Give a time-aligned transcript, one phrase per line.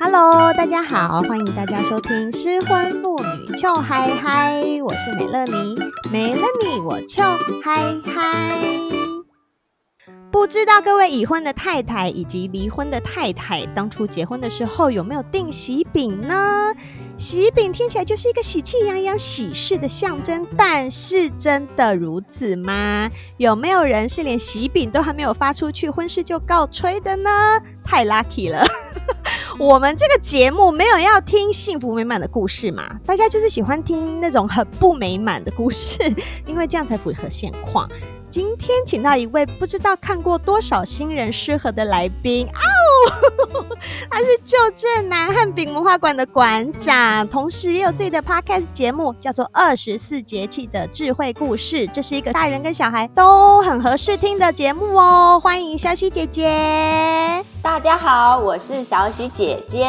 [0.00, 5.74] Hello，大家好，欢迎大家收听失婚妇女俏嗨嗨，我是美乐妮，
[6.12, 8.68] 没了你我俏嗨嗨。
[10.30, 16.72] 不知道各位已婚的太太以及离婚的太太，当初结婚的时候有没有订喜饼呢？
[17.16, 23.10] 喜饼听起来就是一个喜气洋洋、喜事的象征，但是真的如此吗？
[23.36, 27.30] 有没有人是连喜饼都还没有发出去，婚事就告吹的呢？
[27.84, 28.64] 太 lucky 了！
[29.58, 35.98] 我们这个节目没有要听幸福美满的故事嘛，大家就是喜欢听那种很不美满的故事，
[36.46, 37.88] 因为这样才符合现况。
[38.30, 43.66] 今天请到一位不知道看过多少新人失和的来宾啊哦，
[44.10, 55.40] 他是旧振南汉饼文化馆的馆长，同时也有自己的 podcast 节目，叫做《二十四节气的智慧故事》，这是一个大人跟小孩都很合适听的节目哦。
[55.42, 57.42] 欢迎小喜姐姐。
[57.78, 59.88] 大家好，我是小喜姐姐。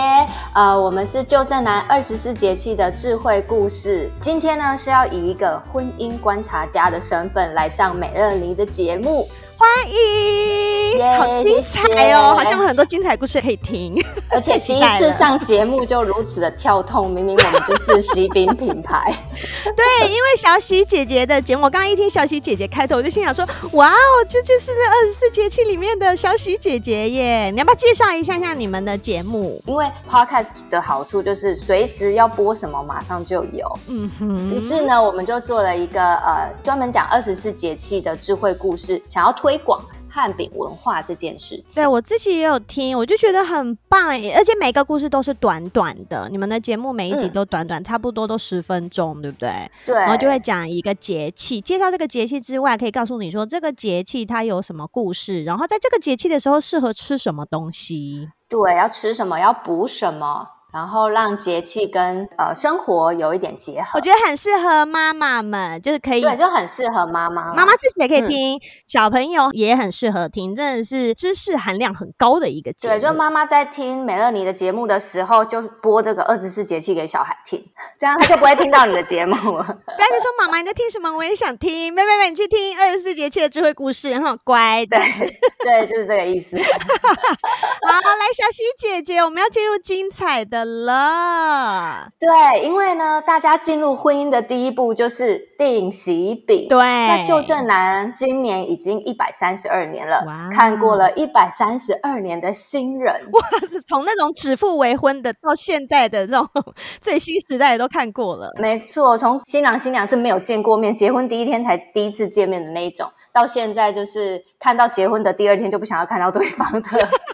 [0.54, 4.08] 呃，我们是旧正南二十四节气的智慧故事。
[4.20, 9.28] 今天呢是要以一个婚姻观察家的身份来上美乐妮的节目。
[9.60, 12.34] 欢迎，yeah, 好精彩哦！
[12.34, 19.14] 好像有很多精彩故事可以听， 而且第一次上节目就如此的跳痛，明明我们就是喜饼品牌。
[19.76, 27.52] 对，因为小喜姐姐的节目，我刚刚一听小喜姐姐开头，我就心想说：哇哦，这就是那二十四节气里面的小喜姐姐耶！
[27.52, 29.62] 你要不要介绍一下下你们的节目？
[29.66, 33.80] 因为 Podcast 的好处就是随时要播什么马上就有。
[33.88, 34.56] 嗯哼。
[34.56, 39.49] 于是呢，我们就做了一个呃专门讲二十四节气的智慧故事，想要推。
[39.50, 46.30] 推广汉饼文化这件事情，对，我自己也有听，我就觉得很棒，而且每个故事都是短短的。
[46.30, 49.50] 你们的节目每一集都短短，嗯、差不多都十分钟，对不对？
[49.88, 49.96] 对。
[49.96, 58.30] 然后就会讲一个节气，介绍这个节气之外，可以告诉你说这个节气它有什么故事，然后在这个节气的时候适合吃什么东西。
[58.48, 60.48] 对，要吃什么，要补什么。
[60.72, 67.54] 然后让节气跟呃生活有一点结合，我觉得很适合妈妈们，就是可以对，就很适合妈妈。
[67.54, 72.94] 妈妈自己也可以听，嗯、小朋友也很适合听，真的是知识含量很高的一个节目。
[72.94, 77.64] 对，就妈妈在听美乐妮的节目的时候，就播这个二十四节气给小孩听，
[78.00, 79.64] 这样他就不会听到你的节目了。
[79.66, 81.94] 不要就说妈妈你在听什么，我也想听。
[81.94, 84.98] 妹妹妹，你去听二十四节气的智慧故事，然后乖的。
[84.98, 86.58] 对，对，就是这个意思。
[86.62, 96.68] 好，来小溪姐姐，我们要进入精彩的了，对，因为呢，大家进入婚姻的第一步就是订喜饼。
[96.70, 106.48] 对，那旧正男今年已经一百三十二年了，看过了一百三十二年的新人，哇，是从那种指腹为婚的到现在的这种
[107.02, 108.52] 最新时代都看过了。
[108.60, 116.90] 没错，从新郎新娘是没有见过面，结婚第一天才第一次见面的那一种，到现在就是看到结婚的第二天就不想要看到对方的。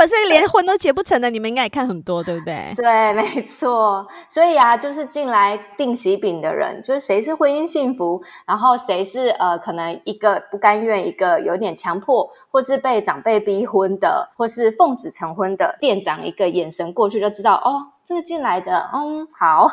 [0.00, 2.72] 或者是连婚都结不成的，你们应该也看很多，对不对？
[2.74, 4.06] 对，没错。
[4.30, 19.70] 所以啊，就是进来订喜饼的人，就是谁是婚姻幸福，然后谁是呃，可能一个不甘愿，一个有点强迫，或是被长辈逼婚的，或是奉子成婚的店长，一个眼神过去就知道哦，这个进来的，嗯，好。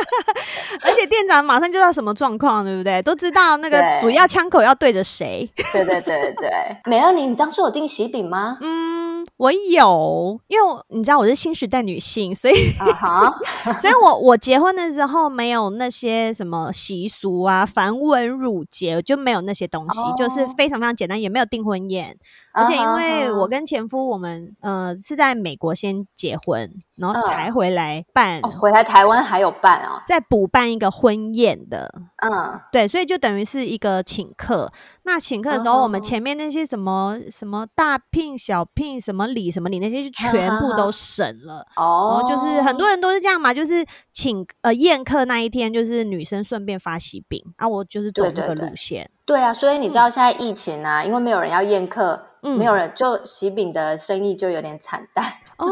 [0.80, 3.02] 而且店长马上就知道什么状况，对不对？
[3.02, 5.46] 都知道那个主要枪口要对着谁。
[5.74, 6.50] 对对对对对。
[6.86, 8.56] 美乐你，你当初有订喜饼吗？
[8.62, 9.11] 嗯。
[9.36, 13.80] 我有，因为你知道我是新时代女性，所以，uh huh.
[13.80, 20.16] 所以我我结婚的时候没有那些什么习俗啊，繁文缛节，就没有那些东西，oh.
[20.16, 22.16] 就是非常非常简单，也没有订婚宴。
[22.52, 34.70] 而且因为我跟前夫，我们呃是在美国先结婚，然后才回来办，哦、回来台湾还有办啊、哦，再补办一个婚宴的，嗯，对，所以就等于是一个请客。
[35.04, 41.66] 那请客的时候，我们前面那些什么什么大聘小聘什么礼什么礼那些就全部都省了。
[41.74, 49.10] 哦，然后就是很多人都是这样嘛，就是请呃宴客那一天，就是女生顺便发喜饼啊，我就是走这个路线。
[49.24, 52.26] 对，啊，所以你知道现在疫情啊，嗯、因为没有人要宴客。
[52.42, 55.24] 嗯，没有人，就喜饼的生意就有点惨淡
[55.58, 55.68] 哦，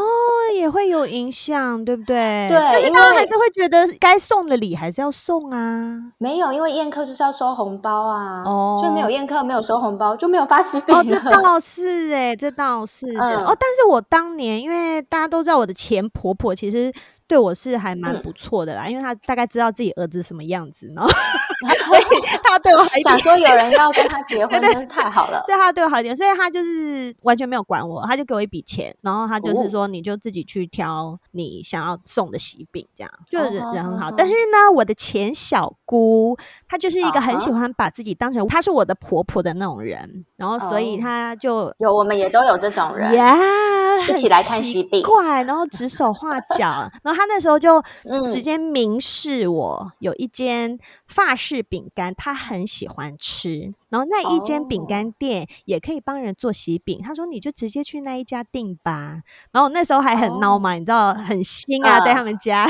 [0.55, 2.47] 也会有影响，对不对？
[2.49, 6.13] 对，但是大家还是会觉得该送的礼还是要送啊。
[6.17, 10.95] 没有，因为宴客就是要收红包啊，哦，所以没有宴客，没有收红包，就没有发喜饼。
[10.95, 16.91] 哦，这倒是哎，这倒是哦，但是我当年因为大家都知道我的前婆婆其实。
[17.31, 21.09] 对我是还蛮不错的啦，嗯、因为他大概知道自己儿子什么样子，然后
[21.87, 22.03] 所以
[22.43, 25.41] 他对我还想说有人要跟他结婚，真是太好了。
[25.47, 34.11] 所以他对我好一点，所以他就是完全没有管我，他就给我一笔钱，然后他就是说你就自己去挑你想要送的喜饼，这样就是人很好。
[34.11, 36.37] 但是呢，我的钱小姑
[36.69, 47.83] 她就是一个很喜欢把自己当成她是我的婆婆的那种人，然后所以她就有我们也都有这种人，yeah, 一起来看喜饼，怪，然后指手画脚，然后她那时候就
[48.31, 59.21] 直接明示我有一间法式饼干，她很喜欢吃，然后那一间饼干店也可以帮人做喜饼，她说你就直接去那一家订吧。
[59.51, 62.65] 然后那时候还很闹嘛，你知道很新啊，在他们家，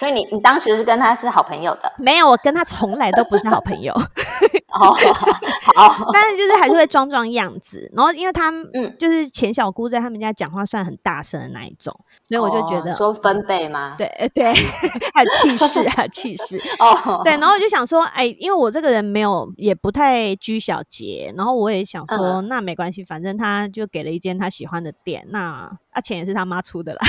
[0.00, 1.92] 所以你你当时是跟他是好朋友的？
[1.98, 3.92] 没有，我跟他从来都不是好朋友。
[4.72, 4.96] 哦，
[5.74, 7.90] 好， 但是就是还是会装装样子。
[7.94, 11.94] 然后因为他嗯，就是钱小姑在他们家讲话算很大声的那一种，
[12.26, 13.94] 所以我就觉得说分贝吗？
[13.98, 14.54] 对 对，
[15.12, 17.20] 还有气势，还有气势哦。
[17.22, 27.00] 对，然后我就想说，哎，因为我这个人没有也不太拘小节，然后我也想说，那没关系，反正他就给了一间他喜欢的店，那啊钱也是他妈出的啦。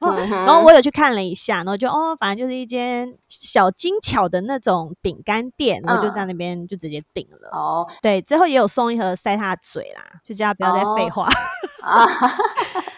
[0.30, 7.48] 然后我有去看了一下，然后就哦，反正就是一间小精巧的那种饼干店，然后就在那边就直接订了。
[7.52, 11.26] 哦，对，之后也有送一盒塞他的嘴啦，就叫他不要再废话。
[11.84, 12.06] 啊，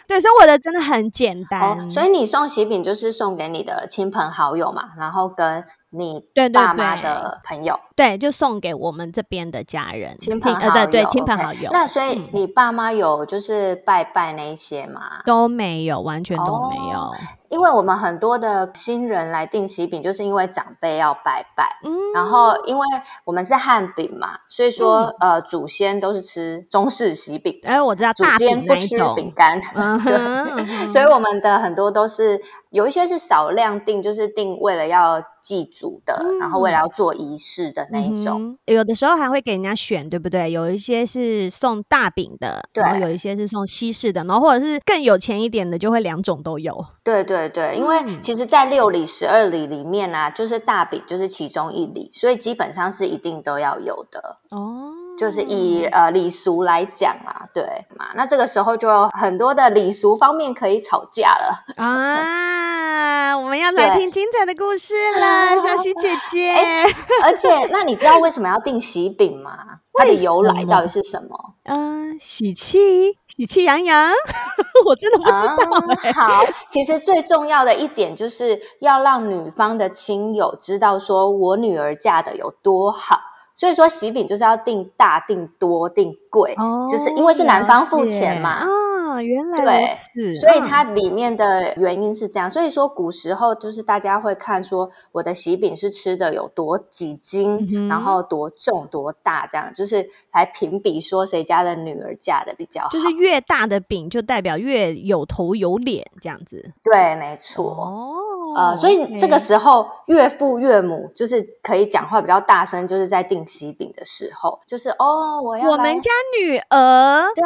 [0.07, 1.91] 对，所以我的真的很简单。
[1.91, 5.65] 所以你送喜饼就是送给你的亲朋好友嘛，然后跟。
[5.91, 6.23] 你
[6.53, 11.71] 爸妈的朋友，对，对，对，对，就送给我们这边的家人、亲朋好友，呃、对，对，亲朋好友。
[11.73, 15.01] 那所以你爸妈有就是拜拜那些吗？
[15.21, 17.11] 嗯、都没有，完全都没有。
[17.49, 17.57] Oh.
[17.57, 22.87] 因为我们很多的新人来订喜饼，就是因为长辈要拜拜，嗯，然后因为
[23.25, 32.41] 我们是汉饼嘛，所以说、嗯、呃祖先都是吃中式喜饼，哎，我知道祖先不吃饼干，嗯、 对，嗯、所以我们的很多都是
[32.77, 40.51] 有一些是少量定，就是定为了要祭祖的，嗯、然后为了要做仪式的那一种、嗯，有的时候还会给人家选，对不对？
[40.51, 47.37] 有一些是送大饼的，对，然后有一些是送西式的，然后或者是更有钱一点的，就会两种都有，对对。
[47.37, 54.89] 对对，因为其实，在六礼、十二礼里面呢、啊，就是大饼就是其中一礼，所以基本上是一定都要有的哦。
[55.19, 57.63] 就是以呃礼俗来讲啊，对
[57.97, 58.07] 嘛？
[58.15, 63.37] 那这个时候就有很多的礼俗方面可以吵架了啊！
[63.39, 66.53] 我们要 来听精彩的故事了，小喜姐姐。
[67.25, 69.57] 而且，那你知道为什么要订喜饼吗？
[69.95, 71.55] 它的由来到底是什么？
[71.65, 73.19] 嗯，喜气。
[73.37, 74.11] 喜气洋洋，
[74.87, 75.57] 我真的不知道、
[76.03, 76.13] 欸嗯。
[76.15, 83.21] 好，其实最重要的一点就是要让女方的亲友知道，说我女儿嫁的有多好。
[83.57, 88.51] 所以说喜饼就是要订大、订多、订贵，哦、就是因为是男方付钱嘛。
[88.51, 89.97] 啊，原来。
[90.15, 92.51] 对，所以它里面的原因是这样。
[92.51, 102.91] 所以说古时候就是大家会看说我的喜饼是吃的有多几斤，嗯、然后多重多大，这样就是来评比说谁家的女儿嫁的比较好。
[102.91, 106.73] 就是越大的饼就代表越有头有脸这样子。
[106.83, 107.65] 对，没错。
[107.73, 108.36] 哦。
[108.57, 116.11] 呃，所以这个时候岳父岳母就是可以讲话比较大声，就是在订喜饼的时候，就是哦，我要我们家
[116.41, 117.45] 女儿对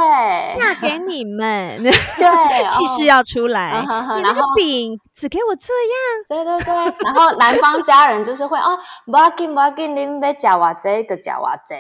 [0.57, 3.81] 嫁给你们， 对气势要出来，
[4.17, 11.75] 你那个饼只给我这样，对对对，然后男方家人就是会哦，不要紧不要紧，你们假娃这个假娃这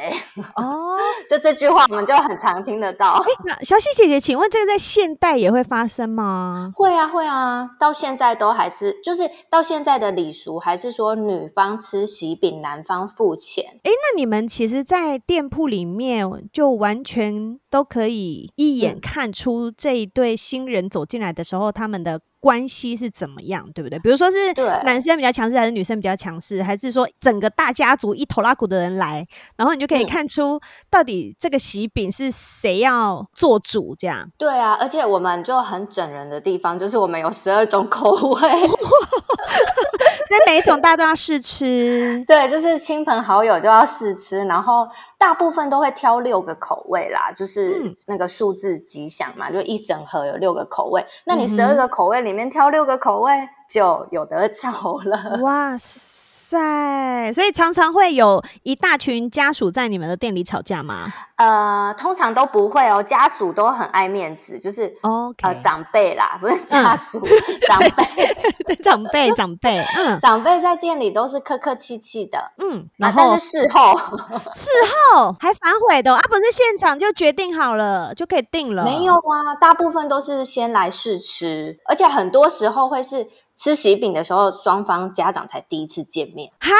[0.60, 0.98] 哦，
[1.30, 3.22] 就这句话我们就很常听得到。
[3.44, 6.72] 那小溪姐姐，请问这个在现代也会发生吗？
[6.74, 9.19] 会啊会啊，到现在都还是就是。
[9.22, 13.64] 是到现在的礼俗，还是说女方吃喜饼，男方付钱？
[13.82, 22.20] 哎，那你们其实，在店铺里面就完全都可以一眼看出这一对新人走进来的时候，他们的。
[22.40, 23.98] 关系是怎么样，对不对？
[23.98, 24.36] 比如说是
[24.84, 30.58] 男生比较强势，还是女生比较强势，还是说整个大家族一头拉骨的人来，然后你就可以看出
[30.90, 34.28] 到底这个喜饼是谁要做主这样？
[34.38, 38.40] 对啊，而且我们就很整人的地方，就是我们有十二种口味，
[40.30, 42.22] 所以每一种大家都要试吃。
[42.28, 44.86] 对，就是亲朋好友就要试吃，然后。
[45.18, 51.04] 大部分都会挑六个口味啦，就是那个数字吉祥嘛，就一整盒有六个口味。
[51.24, 55.38] 那你十二个口味里面挑六个口味，就有得炒了。
[55.42, 56.19] 哇塞！
[56.50, 61.06] 在，所以常常会有一大群家属在你们的店里吵架吗？
[61.36, 65.34] 呃，通常都不会哦，家属都很爱面子，就是 Okay.
[65.42, 73.96] 呃长辈啦，不是家属，嗯、长辈， 长辈，长辈，嗯，长辈在店里都是客客气气的，嗯，然后但是事后，
[74.52, 74.68] 事
[75.14, 78.82] 后还反悔的、哦、啊，不是现场就决定好了就可以定了？
[78.82, 83.28] 没有啊，大部分都是先来试吃，而且很多时候会是。
[83.56, 86.50] 吃喜饼的时候，双方家长才第一次见面。
[86.60, 86.70] 哈，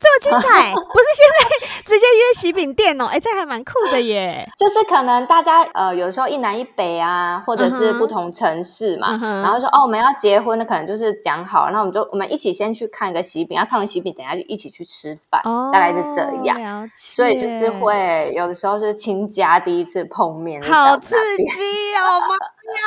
[0.00, 0.72] 这么精彩！
[0.74, 3.06] 不是现在直接约喜饼店哦？
[3.06, 4.44] 哎，这还蛮酷的耶。
[4.58, 9.42] 就是可能大家呃，有时候一南一北啊，或者是不同城市嘛，uh.
[9.42, 16.90] 然后说哦，我们要结婚，那可能就是讲好，那我们就我们一起先去看个喜饼，要看完喜饼，等下就一起去吃饭，oh, 大概是这样。
[16.96, 22.34] 所以就是会有的时候是亲家第一次碰面，好刺激哦妈
[22.74, 22.82] 呀！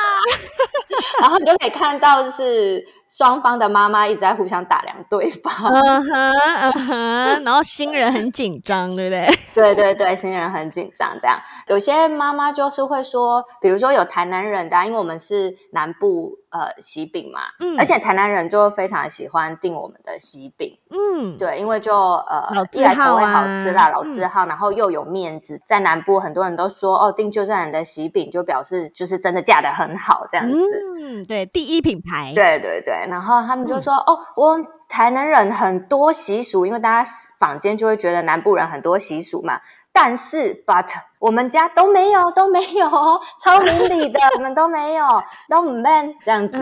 [1.22, 2.86] 然后你就可以看到就是。
[3.10, 9.26] 双方的妈妈一直在互相打量对方，嗯哼，嗯哼，然后新人很紧张，对不对？
[9.54, 11.10] 对对对，新人很紧张。
[11.20, 11.36] 这样，
[11.66, 16.38] 有些妈妈就是会说，比如说有台南人的啊，因为我们是南部。
[16.50, 39.60] 呃，喜饼嘛，嗯，而且台南人就非常喜欢订我们的喜饼，嗯，对，因为就呃，一来口味好吃啦，老字号，嗯，然后又有面子，在南部很多人都说，哦，订旧站人的喜饼就表示就是真的嫁的很好，这样子，嗯，对，第一品牌，对对对，然后他们就说，嗯，哦，我台南人很多习俗，因为大家坊间就会觉得南部人很多习俗嘛。
[39.92, 40.86] 但是，but
[41.20, 42.88] 我们家都没有，都没有，
[43.44, 45.04] 超明理的，我们都没有，
[45.50, 46.56] 都唔 man 这样子。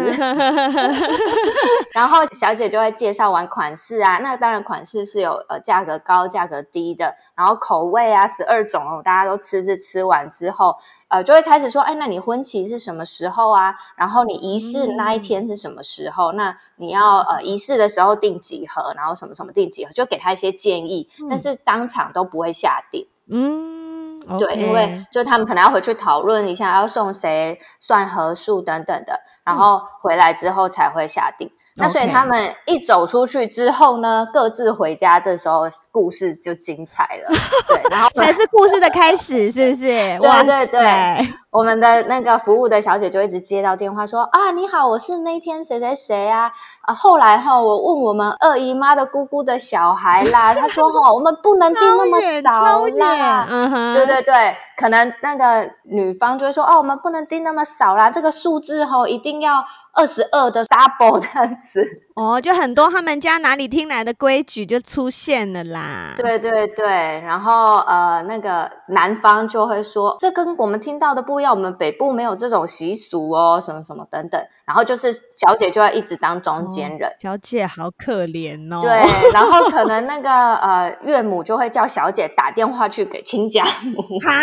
[1.95, 13.77] 然后小姐就会介绍完款式啊，那当然款式是有呃价格高、价格低的，然后口味啊十二种哦，大家都吃吃吃完之后，呃，就会开始说，哎，那你婚期是什么时候啊？
[13.95, 16.33] 然后你仪式那一天是什么时候？
[16.33, 23.07] 嗯、那你要呃仪式的时候订几盒，然后什么什么订几盒，就给他一些建议，嗯、但是当场都不会下定。
[23.31, 23.88] 嗯.
[24.37, 31.49] 对，因为就他们可能要回去讨论一下要送谁，算合数等等的，然后回来之后才会下定。
[31.81, 37.31] 那所以他们一走出去之后呢.各自回家，这时候故事就精彩了。
[37.69, 39.87] 对，然后才是故事的开始， 是不是？
[39.87, 41.29] 对对对。
[41.51, 46.51] 我们的那个服务的小姐就一直接到电话说啊，你好，我是那天谁谁谁啊
[46.89, 46.95] 啊！
[46.95, 53.47] 后来哈，我问我们二姨妈的姑姑的小孩啦，她说哈，我们不能订那么少啦。
[53.51, 61.87] 嗯哼，对对对，可能那个女方就会说哦，我们不能订那么少啦，这个数字哈一定要二十二的 double 这样子。
[62.19, 66.13] 哦，就很多他们家哪里听来的规矩就出现了啦。
[66.17, 66.85] 对对对，
[67.25, 71.39] 然后呃，那个男方就会说，这跟我们听到的不。
[71.39, 78.81] 一样我们北部没有这种习俗哦，什么什么等等，然后就是小姐就要一直当中间人，哦、小姐好可怜哦。
[78.81, 78.91] 对，
[79.33, 84.35] 然后可能那个呃岳母就会叫小姐打电话去给亲家母啊，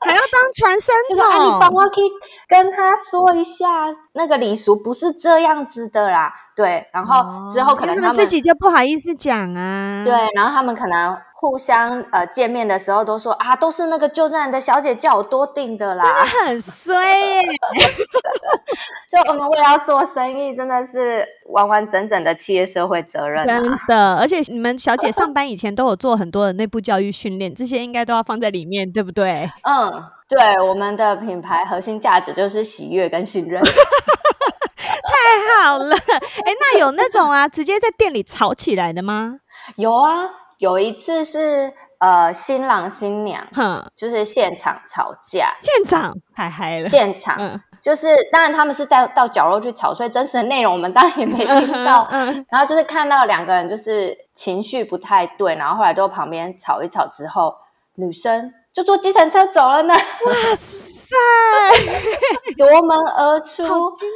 [0.00, 2.08] 还要当传声筒，就是啊，你帮我可以
[2.48, 6.34] 跟他说一下，那个礼俗不是这样子的啦。
[6.54, 10.02] 对，然后之后可能他们，他们自己就不好意思讲啊。
[10.04, 11.16] 对，然后他们可能。
[11.40, 17.42] 互相呃见面的时候都说啊，都是那个旧站的小姐叫我多订的啦，真的很衰耶！
[19.08, 24.16] 就我们为了要做生意，真的是完完整整的企业社会责任啊，真的。
[24.16, 29.48] 而且你们小姐上班以前都有做很多的内部教育训练，这些应该都要放在里面，对不对？
[29.62, 33.62] 嗯，对，我们的品牌核心价值就是喜悦跟信任。
[34.82, 39.38] 太好了，哎，那有那种啊，直接在店里吵起来的吗？
[39.76, 40.28] 有啊。
[40.58, 57.54] 有一次是呃新郎新娘，哼，就是现场吵架，现场太嗨了，现场，嗯，就是当然他们是在到角落去吵，所以真实的内容我们当然也没听到，嗯，嗯，然后就是看到两个人就是情绪不太对，然后后来都旁边吵一吵之后，
[57.94, 60.87] 女生就坐计程车走了呢，哇塞，
[62.56, 63.64] 夺 门而出，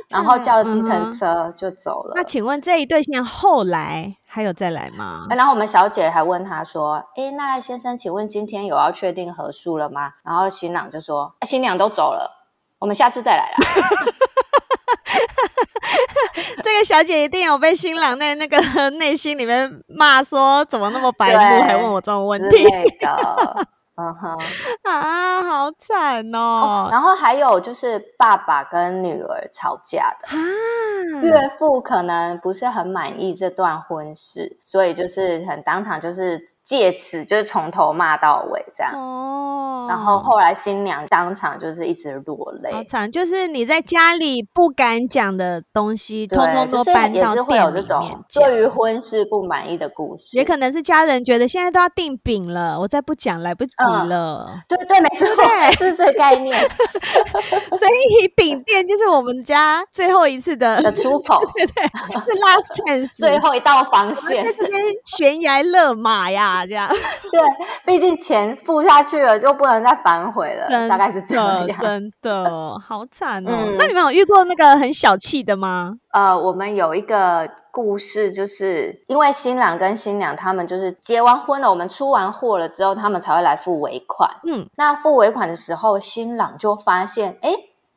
[0.08, 2.12] 然后叫了计程车就走了。
[2.16, 4.16] 那请问这一对新娘后来？
[4.34, 5.26] 还有再来吗？
[5.28, 12.30] 然后我们小姐还问他说：“哎，那先生，请问今天有要确定合数了吗？”然后新郎就说：“新娘都走了，
[12.78, 13.58] 我们下次再来啦。
[16.64, 18.58] ”这个小姐一定有被新郎在那个
[18.92, 22.64] 内心里面骂说：“怎么那么白目，还问我这种问题？”
[23.94, 24.38] 嗯哼，
[24.84, 26.38] 啊，好惨哦！
[26.38, 26.88] 哦！
[26.90, 30.38] 然后还有就是爸爸跟女儿吵架的啊，
[31.22, 39.86] 岳父可能不是很满意这段婚事，所以就是很当场就是借此就是从头骂到尾这样哦。
[39.88, 43.12] 然后后来新娘当场就是一直落泪，好惨！
[43.12, 53.72] 就是你在家里不敢讲的东西，通通都搬到也是会有这种对于婚事不满意的故事，也可能是家人觉得现在都要订饼了，我再不讲来不及。
[53.84, 56.56] 了，嗯、对对，没错，对，就是这个概念。
[57.78, 57.88] 所
[58.20, 66.88] 以饼店就是我们家最后一次的的出出口， 对对，是 last chance，最后一道防线，在这边悬崖勒马呀，这样。
[66.88, 67.40] 对，
[67.84, 71.66] 毕竟钱付下去了，就不能再反悔了，大概是这样。
[71.80, 73.50] 真的好惨哦。
[73.50, 75.94] 嗯、那你们有遇过那个很小气的吗？
[76.12, 84.30] 呃，我们有一个故事，就是因为新郎跟新娘他们就是结完婚了，我们出完货了之后，他们才会来付尾款。
[84.46, 87.52] 嗯，那付尾款的时候，新郎就发现，哎，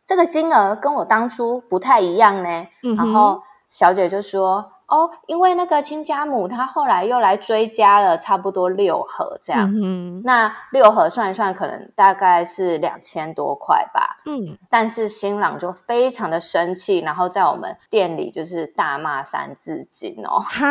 [0.05, 2.67] 这个金额跟我当初不太一样呢。
[2.83, 4.71] 嗯、然后小姐就说。
[4.87, 14.17] 哦，因为那个亲家母，她后来又来追加了差不多六盒这样，嗯、那六盒算一算，可能大概是两千多块吧。
[14.25, 20.39] 嗯，但是新郎就非常的生气，然后在我们店里就是大骂三字经哦。
[20.39, 20.65] 哈，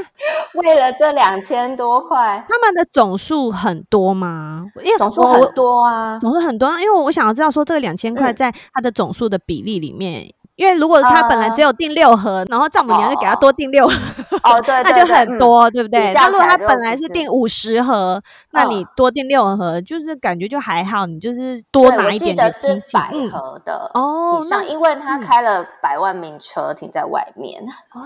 [0.54, 4.66] 为了这两千多块，他们的总数很多吗？
[4.84, 10.30] 因为总数很多啊，总数很多，因为我想要知道说这个两千块在它的总数的比例里面。
[10.56, 13.94] 嗯因为如果他本来只有订六盒，呃、然后丈母娘就给他多订六盒，
[14.42, 16.10] 哦，对，那就很多，嗯、对不对？
[16.14, 18.22] 那如果他本来是订五十盒，哦、
[18.52, 22.44] 那你多订六盒，就是感觉就还好，你就是多拿一点的。
[22.44, 27.62] 我记得是百盒的哦，以上，嗯、因为他开了百万名车停在外面。
[27.92, 28.00] 哦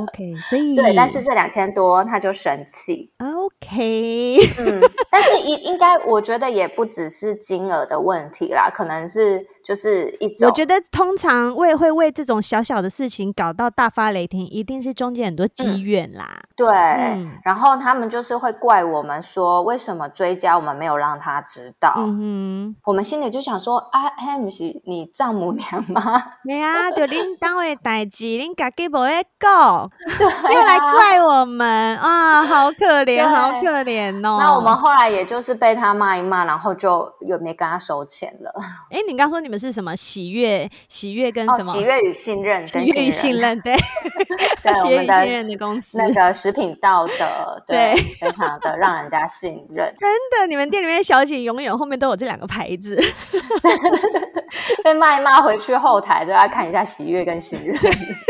[0.00, 3.12] ，OK，所以 对，但是这两千多他就生气。
[3.18, 4.80] OK，嗯，
[5.10, 9.46] 但是应应该我觉得也不只是金额的问题啦，可能是。
[9.64, 16.26] 就是一种，我觉得通常为会为这种小小的事情搞到大发雷霆，一定是中间很多积怨啦。
[16.40, 21.94] 嗯、对，嗯、然后他们就是会怪我们说，为什么追加我们没有让他知道？
[21.96, 26.02] 嗯哼，我们心里就想说啊，还不是你丈母娘吗？
[26.44, 29.90] 没啊，就恁单位代志，恁家己不会讲，
[30.50, 34.38] 又来怪我们啊，好可怜，好可怜哦。
[34.40, 38.52] 那我们后来也就是被他骂一骂，然后就又没跟他收钱了。
[38.90, 39.62] 哎，你刚说你们。
[39.62, 40.68] 是什么喜悦？
[40.88, 41.72] 喜悦跟什么？
[41.72, 43.76] 喜悦与信任，喜悦与信任，对，
[44.60, 49.94] 对， 我们的信任的公司，那个食品道德， 对，非常的让人家信任。
[49.96, 52.98] 真的，你们店里面小姐永远后面都有这两个牌子。
[54.82, 57.76] 被骂一骂回去后台都要看一下喜悦跟信任，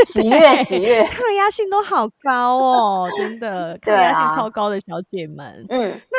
[0.06, 5.64] 喜悦喜悦，抗压性都好高哦，真的，抗压性超高的小姐们。
[5.70, 6.18] 嗯，那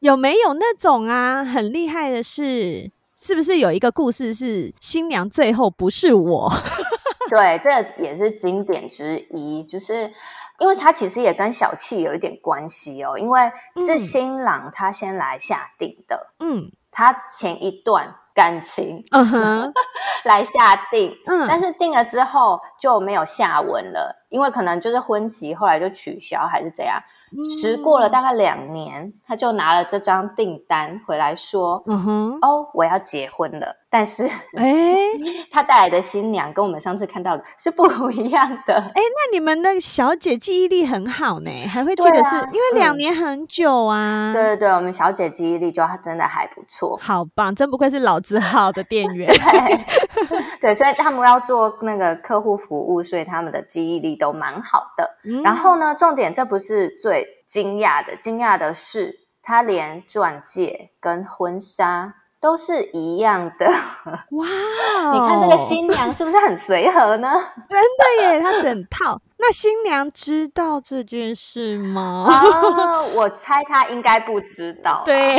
[0.00, 2.90] 有没有那种啊很厉害的是？
[3.22, 6.50] 是不是有一个故事是新娘最后不是我？
[7.28, 7.70] 对，这
[8.02, 10.10] 也是经典之一，就是
[10.58, 19.72] 因为他其实也跟小气有一点关系哦，因为是新郎他先来下定的，嗯，他前一段感情，嗯哼，
[20.24, 26.98] 来下定，嗯，但是定了之后就没有下文了，因为可能就是婚期后来就取消还是怎样。
[27.44, 34.24] 时过了大概两年，他就拿了这张订单回来说：“嗯哼，哦，我要结婚了。”但是，
[34.56, 34.96] 哎，
[35.50, 38.74] 他带来的新娘跟我们上次看到的是不一样的。
[38.74, 44.32] 哎，那你们那个小姐记忆力很好呢，还会记得是因为两年很久啊。
[44.32, 49.28] 对对对，我们小姐记忆力就真的还不错，好棒，真不愧是老字号的店员。
[49.34, 55.16] 对，对，所以他们要做那个客户服务，所以他们的记忆力都蛮好的。
[55.42, 62.14] 然后呢，重点这不是最惊讶的，惊讶的是他连钻戒跟婚纱。
[62.42, 63.66] 都是一样的
[64.30, 64.46] 哇！
[65.12, 67.28] 你看这个新娘是不是很随和呢？
[67.68, 69.20] 真的耶，她整套。
[69.36, 72.24] 那新娘知道这件事吗？
[72.30, 75.02] 啊，我猜她应该不知道。
[75.04, 75.38] 对，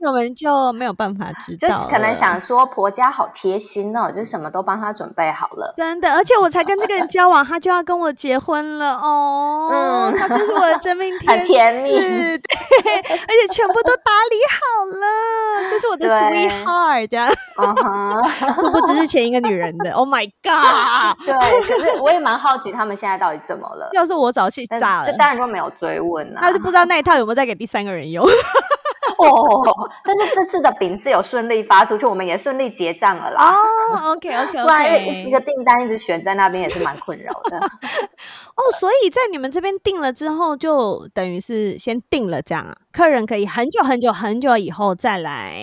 [0.00, 1.68] 我们就没有办法知道。
[1.68, 5.74] 就是可能想说婆家好贴心哦，就是什么都帮她准备好了。
[5.76, 9.68] 真的，而且我才跟这个人交往，他就要跟我结婚了哦。
[9.70, 11.90] 嗯，他就是我的真命 天子，很甜蜜。
[11.90, 12.38] 对，
[12.94, 17.28] 而且全部都打理好了，这是我的 sweetheart 这样。
[17.56, 18.22] 啊哈，
[18.70, 19.92] 不只是前一个女人的。
[19.98, 21.18] Oh my god！
[21.26, 21.34] 对，
[21.66, 22.70] 可是我也蛮好奇。
[22.70, 23.90] 他们现在到底怎么了？
[23.94, 26.40] 要是我早气炸了，就当然就没有追问了。
[26.40, 28.24] 他就不知道那一套有没有再给第三个人用。
[29.18, 33.52] 哦， 但是这次的饼是有顺利发出去，我们也顺利结账了啦。
[33.52, 37.58] 哦，OK OK OK，不然一个订单一直悬在那边也是蛮困扰的。
[38.56, 45.56] 哦，所以在你们这边订了之后，就等于是先订了这样啊，客人可以很久很久很久以后再来，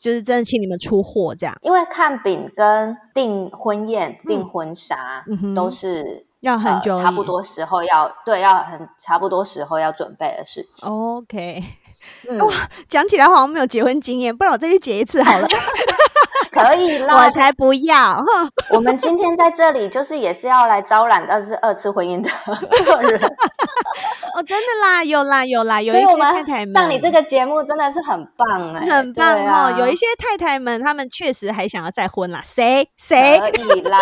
[0.00, 1.56] 就是真的请你们出货这样。
[1.62, 6.26] 因为看饼跟订婚宴、订婚纱、嗯、都是。
[6.40, 10.88] 要很久，呃，差不多时候要对，要很差不多时候要准备的事情。
[10.88, 11.62] OK，
[12.28, 12.52] 嗯，哇，
[12.88, 15.48] 讲起来好像没有结婚经验，不然我再去结一次好了。
[16.64, 18.22] 可以啦，我才不要。
[18.72, 22.28] 我们今天在这里就是也是要来招揽，但是二次婚姻的
[22.84, 23.20] 客人。
[24.32, 29.50] 哦，真的啦，有啦，有啦，有一些太太们上你这个节目真的是很棒哎，很棒哦。
[29.50, 32.40] 啊、有一些太太们，他们确实还想要再婚啦。
[32.44, 33.98] 谁谁可以啦？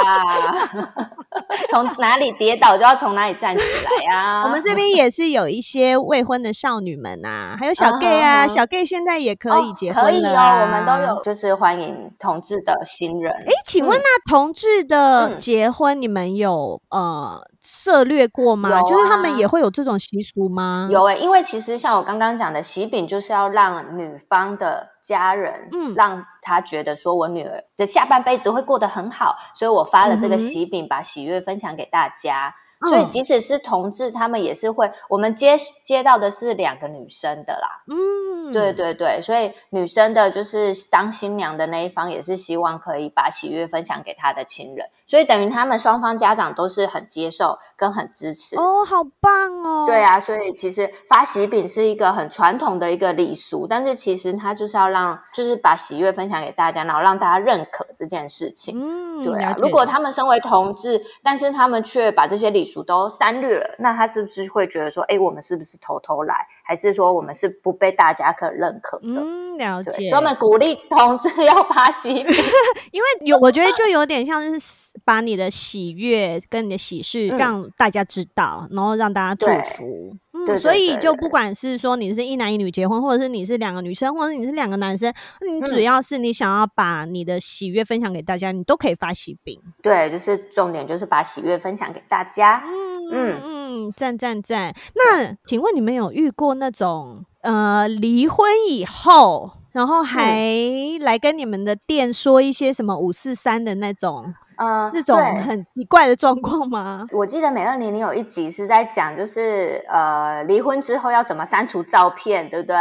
[1.71, 4.45] 从哪里跌倒就要从哪里站起来啊！
[4.45, 13.33] 我们这边也是有一些未婚的少女们啊，还有小 gay 啊，啊小 gay 现在也可以结婚了、啊哦，可以哦，我们都有，就是欢迎同志的新人。
[13.33, 17.49] 哎，请问那同志的结婚，你们有、嗯、呃？
[17.71, 18.71] 涉略过吗？
[18.71, 20.89] 啊、就是他们也会有这种习俗吗？
[20.91, 32.55] 有哎、欸，因为其实像我刚刚讲的喜饼，就是要让女方的家人，嗯，让他觉得说我女儿的下半辈子会过得很好，所以我发了这个喜饼，把喜悦分享给大家。
[32.87, 37.83] 所以即使是同志，他们也是会，我们接接到的是两个女生的啦。
[37.89, 44.87] 嗯，对对对，所以女生的就是当新娘的那一方，也是希望可以把喜悦分享给他的亲人。
[45.07, 48.57] 所以等于他们双方家长都是很接受跟很支持。
[48.57, 49.87] 哦，好棒哦！
[49.87, 58.79] 对啊，所以其实发喜饼是一个很传统的一个礼俗，但是其实它就是要让，就是把喜悦分享给大家，然后让大家认可这件事情。
[58.79, 59.57] 嗯，对啊。
[59.59, 69.21] 如果他们身为同志，但是他们却把这些礼俗都删略了，那他是不是会觉得说，哎，我们是不是偷偷来，还是说我们是不被大家可认可的？
[69.21, 69.91] 嗯，了解。
[69.93, 72.11] 所以我们鼓励同志要发喜
[72.93, 80.15] 因为有我觉得就有点像是把你的喜悦跟你的喜事让大家知道，嗯、然后让大家祝福。
[80.53, 89.61] 嗯，对对对对，所以就不管是说你是一男一女结婚，或者是你是两个女生，或者是你是两个男生，你只要是你想要把你的喜悦分享给大家，你都可以发喜饼。
[89.83, 92.63] 对，就是重点就是把喜悦分享给大家。
[92.67, 92.99] 嗯。
[93.11, 94.75] 嗯嗯，赞赞赞！
[94.95, 100.53] 那请问你们有遇过那种呃离婚以后，然后还
[101.01, 107.07] 来跟你们的店说一些什么五四三的那种呃那种很奇怪的状况吗？
[107.13, 112.77] 我记得美乐妮，你有一集是在讲，就是呃离婚之后要怎么删除照片，对不对？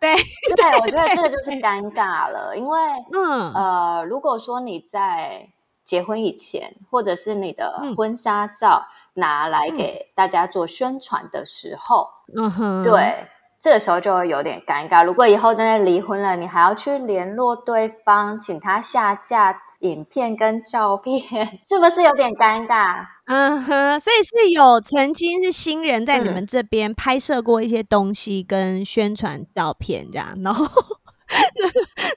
[0.00, 0.14] 对
[0.56, 2.78] 对，我觉得这个就是尴尬了，因为
[3.12, 5.48] 嗯呃，如果说你在
[5.84, 8.86] 结婚以前，或者是你的婚纱照。
[8.88, 13.26] 嗯拿来给大家做宣传的时候，嗯哼，对，
[13.60, 15.04] 这个时候就会有点尴尬。
[15.04, 21.20] 如果以后真的离婚了，你还要去联络对方，请他下架影片跟照片，
[21.68, 23.04] 是不是有点尴尬？
[23.26, 30.66] 嗯哼，所以是有曾经是新人在你们这边拍摄过一些东西跟宣传照片这样，然后。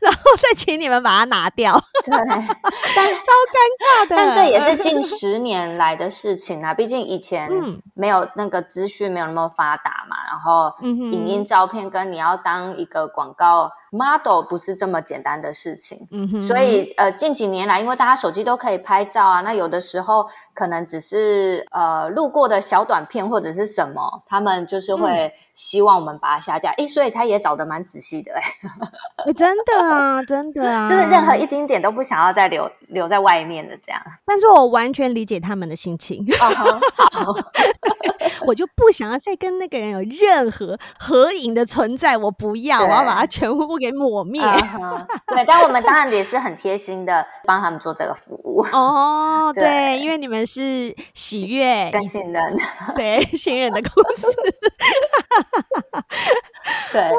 [0.01, 1.73] 然后再请你们把它拿掉，
[2.03, 4.15] 对，但超尴尬的。
[4.15, 4.83] 但这也是。
[4.83, 7.49] 近十年来的事情啊，毕竟以前
[7.93, 25.31] 没有那个资讯没有那么发达嘛，然后影音照片跟你要当一个广告 model 不是这么简单的事情，嗯哼，所以呃近几年来，因为大家手机都可以拍照啊，那有的时候可能只是呃路过的小短片或者是什么，他们就是会。
[25.55, 28.33] 希望我们把它下架，诶，所以他也找的蛮仔细的，
[29.25, 34.01] 诶，真的啊，真的 啊，就是任何一丁点都不想要再留留在外面的这样。
[34.25, 36.25] 但是我完全理解他们的心情，
[38.45, 44.41] 我就不想要再跟那个人有任何合影的存在，我不要，我要把它全部给抹灭。
[45.27, 48.65] 对，但我们当然也是很贴心的帮他们做这个服务。
[48.71, 52.57] 哦， 对，因为你们是喜悦跟信任，
[52.95, 54.27] 对，信任的公司。
[56.91, 57.17] 对，哇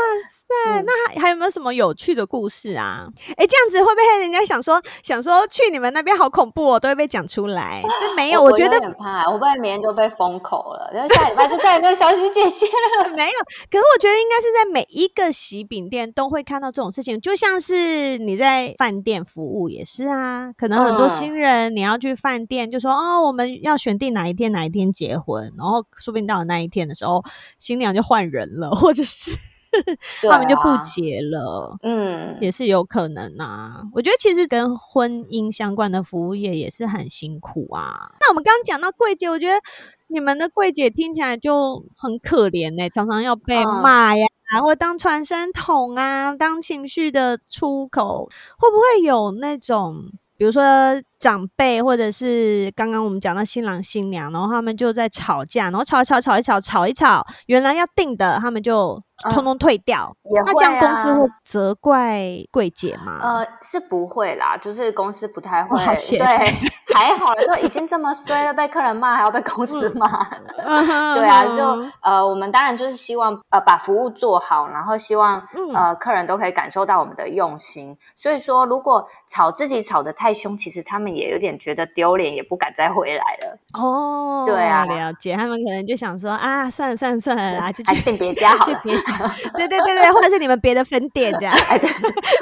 [0.84, 3.06] 那还还有没有什么有趣的故事啊？
[3.36, 7.82] 哎，这样子会不会人家想说想说去你们那边好恐怖哦，都会被讲出来？
[8.02, 13.08] 那没有，我，我觉得很怕，我不然明天就被封口了，然后下礼拜就再也没有小喜姐姐了。
[13.16, 13.38] 没有，
[13.70, 27.22] 可是我觉得应该是在每一个喜饼店都会看到这种事情，就像是你在饭店服务也是啊，可能很多新人你要去饭店，就说、嗯、哦，我们要选定哪一天哪一天结婚，然后说不定到了那一天的时候，
[27.58, 29.36] 新娘就换人了，或者是。
[30.30, 33.82] 他们就不结了，嗯，也是有可能啊。
[33.92, 38.12] 我觉得其实跟婚姻相关的服务业也是很辛苦啊。
[38.20, 39.54] 那我们刚刚讲到柜姐，我觉得
[40.08, 50.62] 你们的柜姐听起来就很可怜呢，常常要被骂呀，嗯、或当传声筒啊，当情绪的出口，会不会有那种，比如说
[51.24, 59.02] 长辈，或者是刚刚我们讲到新郎新娘，然后他们就在吵架，然后吵一吵，吵一吵，吵一吵，原来要定的，他们就。
[59.32, 63.20] 通通退掉，嗯啊、那这样公司会责怪柜姐吗？
[63.22, 65.78] 呃，是不会啦，就是公司不太会。
[66.18, 66.26] 对，
[66.92, 70.04] 还好了，都已经这么衰了，被客人骂还要被公司骂。
[70.58, 70.84] 嗯、
[71.14, 75.36] 对啊，就呃，我们当然就是希望呃把服务做好，然后希望
[75.72, 77.96] 呃、嗯、客人都可以感受到我们的用心。
[78.16, 83.58] 所以说，如果吵自己吵得太凶，其实他们面也有点觉得丢脸，也不敢再回来了。
[83.72, 85.34] 哦，对啊，了解。
[85.34, 88.80] 他们可能就想说啊，算了算了算了啦，就还是订别家好了。
[88.84, 91.54] 对对对对，或者是你们别的分店这样。
[91.68, 91.88] 哎，对，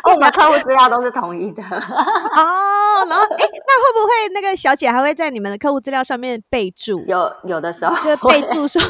[0.05, 1.63] 我们客户资料都是统一的。
[1.63, 7.05] 哦，然后哎，那会不会那个小姐还会在你们的客户资料上面备注？
[7.07, 8.81] 有有的时候就备注说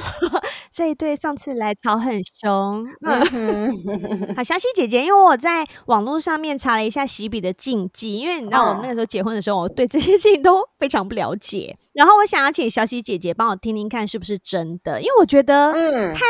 [0.70, 2.86] 这一对上次来吵很凶。
[3.04, 3.72] 嗯，
[4.36, 11.76] 好，小喜姐姐，因为我在网络上面查了一下喜饼的禁忌，因为你知道我那个时候结婚的时候，我对这些事情都非常不了解。
[11.92, 16.22] 然后我想要请小喜姐姐帮我听听看是不是真的，因为我觉得嗯太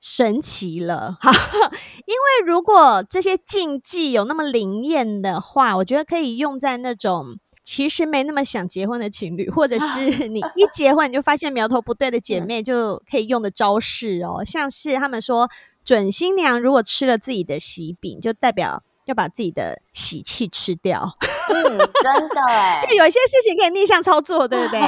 [0.00, 1.30] 神奇了哈。
[2.06, 14.44] 因为如果这些禁忌有那么灵验的话，我觉得可以用在那种其实没那么想结婚的情侣，或者是你一结婚你就发现苗头不对的姐妹，就可以用的招式哦。
[14.44, 15.48] 像是他们说，
[15.82, 21.16] 准新娘如果吃了自己的喜饼，就代表要把自己的喜气吃掉。
[21.48, 24.80] 嗯，真的哎， 就有一些事情可以逆向操作，对不对？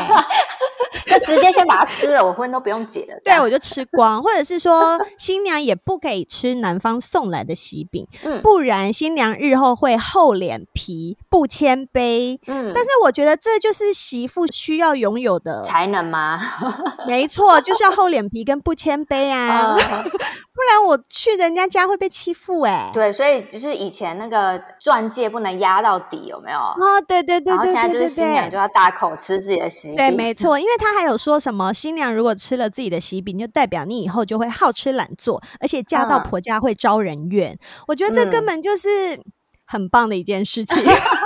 [1.07, 3.21] 就直接先把它吃了，我婚都不用结了。
[3.23, 12.38] 对，我就吃光，或者是说新娘也不可以吃男方送来的喜饼，嗯，不然新娘日后会厚脸皮、不谦卑。
[12.47, 16.40] 嗯，但是我觉得这就是媳妇需要拥有的才能吗？
[17.07, 22.90] 没错，就是要厚脸皮跟不谦卑啊，嗯、不然我去人家家会被欺负哎、欸。
[22.92, 24.61] 对，所以就是以前那个
[24.97, 26.59] 钻戒不能压到底，有没有？
[26.59, 29.97] 啊，对对对，对，对，对，对，对，然后现在就是新娘就要大口吃自己的喜饼。
[29.99, 37.53] 对，没错，因为他还有说什么，新娘如果吃了自己的喜饼，就代表你以后就会好吃懒做，而且嫁到婆家会招人怨。
[37.53, 38.89] 嗯、我觉得这根本就是
[39.67, 40.83] 很棒的一件事情。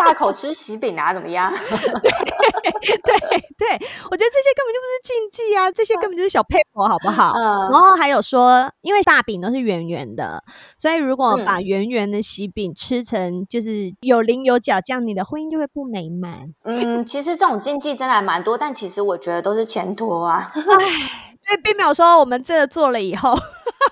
[0.00, 1.52] 大口吃喜饼啊，怎么样？
[1.54, 3.14] 对
[3.58, 3.68] 对，
[4.10, 7.32] 我觉得这些根本就不是禁忌啊，这些根本就是小配合，好不好？
[7.36, 7.70] 嗯。
[7.70, 10.42] 然后还有说，因为大饼都是圆圆的，
[10.78, 16.54] 所以如果把圆圆的喜饼吃成就是有棱有角，这样你的婚姻就会不美满。
[16.64, 20.50] 嗯，其实这种禁忌真的还蛮多，但其实我觉得都是前途啊。
[20.54, 23.36] 唉，所以并没有说我们这做了以后，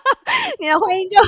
[0.58, 1.20] 你的婚姻就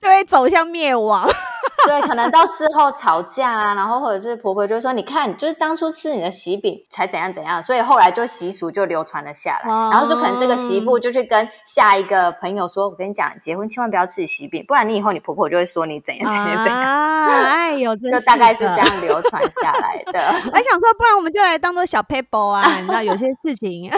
[0.00, 1.28] 就会走向灭亡。
[1.86, 16.82] 对，可能到事后吵架啊，然后或者是婆婆就说：“你看，就是当初吃你的喜饼才怎样怎样。”所以后来就习俗就流传了下来，哦、然后就可能这个媳妇就去跟下一个朋友说：“我跟你讲，结婚千万不要吃喜饼，不然你以后你婆婆就会说你怎样怎样怎样。
[16.82, 20.20] 啊”哎呦， 就大概是这样流传下来的。
[20.50, 23.90] 我还想说，不然我们就来当做小 paper 啊，你知道有些事情，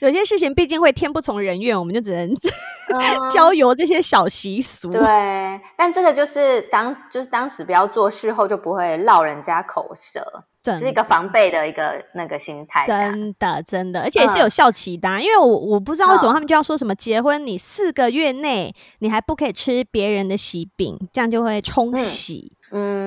[0.00, 2.34] 有些事情毕竟会天不从人愿，我们就只能
[3.32, 4.90] 交由这些小习俗。
[4.90, 6.94] 对，但这个就是当。
[7.10, 12.86] 就是当时不要做，事后就不会落人家口舌，这是一个防备的一个那个心态。
[12.86, 22.52] 真的，真的，而且也是有效期的，嗯，因为我我不知道为什么他们就要说什么结婚你四个月内你还不可以吃别人的喜饼，这样就会冲喜。
[22.54, 22.59] 嗯，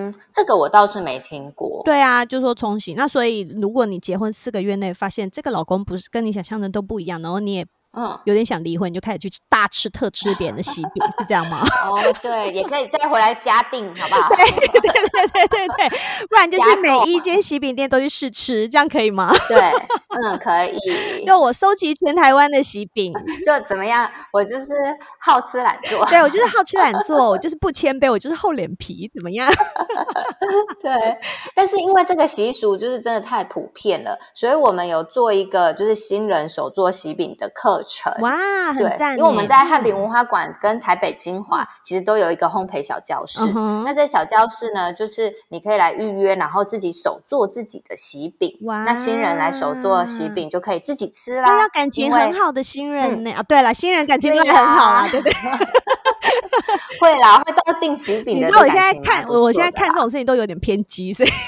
[0.07, 1.81] 嗯，这个我倒是没听过。
[1.85, 2.93] 对啊，就说冲洗。
[2.93, 7.65] 那所以如果你结婚四个月内发现这个老公不是跟你想象的都不一样，然后你也。
[7.95, 11.61] 嗯，有点想离婚，你就开始去大吃特吃别人的喜饼，是这样吗？
[11.85, 14.29] 哦，对，也可以再回来加订，好不好？
[14.33, 15.89] 对对对对对对，
[16.27, 19.31] 不然就是每一间喜饼店都去试吃，这样可以吗？
[19.47, 19.71] 对，
[20.21, 20.77] 嗯，可以。
[21.25, 23.13] 就我收集全台湾的喜饼，
[23.45, 24.09] 就怎么样？
[24.31, 24.73] 我就是
[25.19, 29.49] 好吃懒做，对，我就是好吃懒做，我就是不谦卑，我就是厚脸皮，怎么样？
[30.81, 31.17] 对，
[31.55, 38.13] 但是因为这个习俗就是真的太普遍了，所以我们有做一个就是新人手做喜饼的课程。
[38.21, 39.17] 哇，很赞！
[39.17, 43.39] 因为我们在汉饼文化馆跟台北精华其实都有一个烘焙小教室。
[43.55, 48.57] 嗯、那这小教室呢，就是你可以来预约，然后自己手做自己的喜饼。
[48.63, 51.61] 哇，那新人来手做喜饼就可以自己吃啦。
[51.61, 53.31] 要感情很好的新人呢？
[53.31, 55.33] 啊，对了，新人感情都很好啊， 对不对？
[56.99, 58.45] 会啦，会到订喜饼的。
[58.47, 61.29] 你知道我现在看，我现在看这种事情都有点偏激，所以。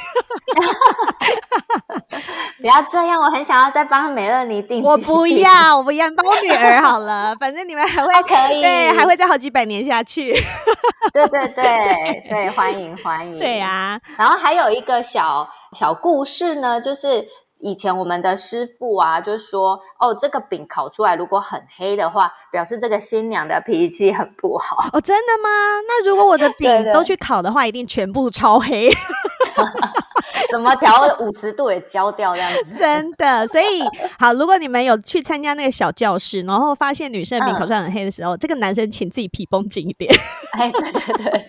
[2.59, 4.83] 不要这样，我很想要再帮美乐妮订。
[4.83, 7.35] 我不要， 我不要，帮我女儿好了。
[7.39, 10.33] 反正你们还会可以，对，还会再好几百年下去。
[11.13, 13.37] 对对对，所以欢迎欢迎。
[13.39, 17.25] 对呀、啊，然后还有一个小小故事呢，就是
[17.59, 24.77] 以前我们的师傅啊，就说哦，这个饼烤出来如果很黑的话，表示这个新娘的脾气很不好。
[24.93, 25.49] 哦，真的吗？
[25.87, 28.89] 那如果我的 饼都去烤的话，一定全部超黑。
[30.55, 32.75] 怎么调五十度也焦掉这样子？
[32.79, 33.65] 真的，所以
[34.17, 40.09] 好，如果你们有去参加那个小教室，然后发现女生的饼烤出来很黑的时候，嗯、这个男生请自己皮绷紧一点。
[40.57, 41.43] 哎，对对对对，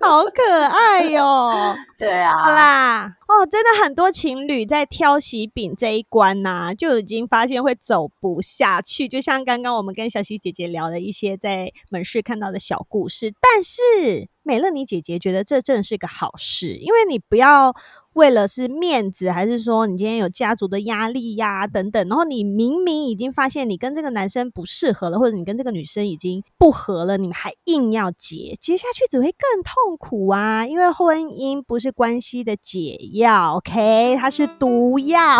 [0.00, 1.76] 好可爱哟、哦！
[1.98, 9.06] 对啊，好啦，哦，真的很多情侣在挑喜饼这一关呐、啊，就已经发现会走不下去。
[9.06, 14.30] 就像刚刚我们跟小溪姐姐聊了一些在门市看到的小故事，但是。
[14.48, 17.74] 美乐妮姐姐觉得这正是个好事，因为你不要。
[18.14, 30.66] 为了是面子，还是说你今天有家族的压力呀、等等，然后你明明已经发现你跟这个男生不适合了，或者你跟这个女生已经不合了，你们还硬要结，结下去只会更痛苦啊！
[30.66, 35.38] 因为婚姻不是关系的解药，OK，它是毒药。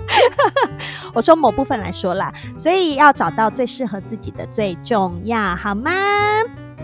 [1.12, 5.90] 我说某部分来说啦，所以要找到最适合自己的最重要，好吗？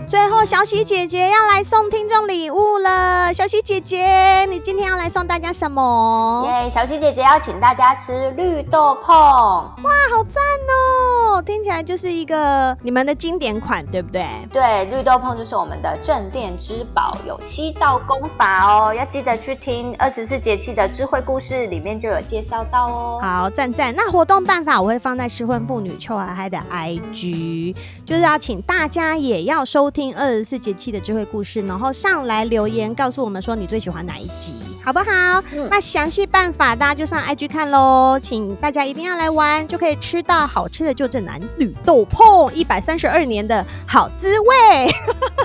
[0.07, 3.33] 最后，小喜姐姐要来送听众礼物了。
[3.33, 6.47] 小喜姐姐，你今天要来送大家什么？
[6.47, 9.11] 耶小喜姐姐要请大家吃绿豆椪。
[9.11, 11.41] 哇，好赞哦！
[11.41, 14.25] 听起来就是一个你们的经典款，对不对？
[14.53, 18.93] 对，绿豆椪就是我们的镇店之宝，有七道功法哦。
[18.93, 23.19] 要记得去听二十四节气的智慧故事，里面就有介绍到哦。
[23.21, 23.93] 好，赞赞。
[23.93, 29.91] 那活动办法我会放在失婚妇女秋海嗨的 IG，就是要请大家也要收。
[29.97, 34.53] 听二十四节气的智慧故事，然后上来留言告诉我们说你最喜欢哪一集，
[34.85, 35.41] 好不好？
[35.55, 44.85] 嗯、那详细办法大家就上 IG 看喽，请大家一定要来玩，就可以吃到好吃的就正南绿豆碰，一百三十二年的好滋味。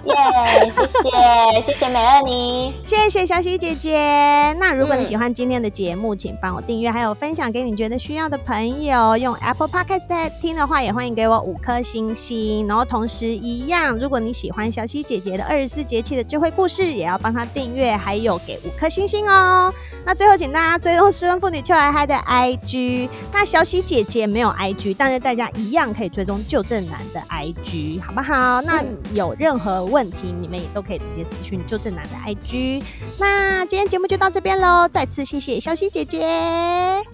[0.04, 4.52] 耶，yeah, 谢谢谢谢美乐妮， 谢谢小喜姐姐。
[4.60, 9.16] 那如果你喜欢今天的节目，嗯、请帮我订阅，还有分享给你觉得需要的朋友。
[9.16, 12.66] 用 Apple Podcast 听的话，也欢迎给我五颗星星。
[12.68, 19.72] 然后同时一样，如果你喜欢小喜姐姐的二十四节气的智慧故事，也要帮她订阅，还有给五颗星星哦。
[20.04, 23.08] 那最后，请大家追踪失婚妇女秋海嗨的 IG。
[23.32, 28.60] 那小喜姐姐没有 IG，但是大家一样可以追踪旧振南的 IG，好不好？
[28.62, 28.82] 那
[29.14, 32.82] 有任何问题，你们也都可以直接私讯旧振南的 IG。
[33.18, 36.20] 那今天节目就到这边喽，再次谢谢小喜姐姐，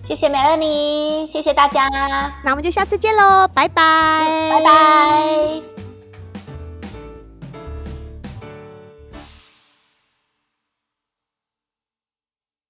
[0.03, 1.89] 谢谢美乐妮，谢谢大家。
[2.43, 5.88] 那我们就下次见喽，拜拜，拜拜。